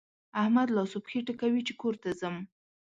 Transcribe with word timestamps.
احمد 0.41 0.67
لاس 0.75 0.91
و 0.93 1.03
پښې 1.05 1.19
ټکوي 1.27 1.61
چې 1.67 1.73
کور 1.81 1.95
ته 2.03 2.09
ځم. 2.19 2.35